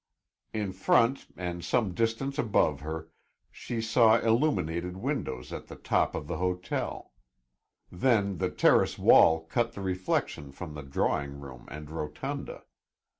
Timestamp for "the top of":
5.67-6.25